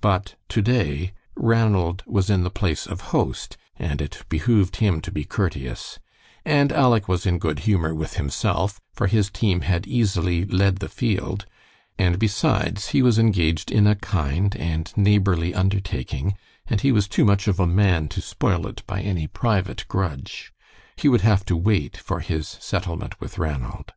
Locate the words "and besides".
11.98-12.88